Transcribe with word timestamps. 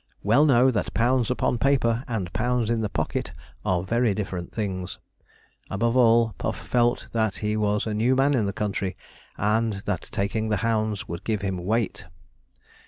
well 0.23 0.45
know 0.47 0.71
that 0.71 0.95
pounds 0.95 1.29
upon 1.29 1.59
paper 1.59 2.03
and 2.07 2.33
pounds 2.33 2.71
in 2.71 2.81
the 2.81 2.89
pocket 2.89 3.33
are 3.63 3.83
very 3.83 4.15
different 4.15 4.51
things. 4.51 4.97
Above 5.69 5.95
all 5.95 6.33
Puff 6.39 6.57
felt 6.57 7.05
that 7.11 7.35
he 7.35 7.55
was 7.55 7.85
a 7.85 7.93
new 7.93 8.15
man 8.15 8.33
in 8.33 8.47
the 8.47 8.51
country, 8.51 8.97
and 9.37 9.73
that 9.85 10.09
taking 10.11 10.49
the 10.49 10.57
hounds 10.65 11.07
would 11.07 11.23
give 11.23 11.43
him 11.43 11.57
weight. 11.63 12.05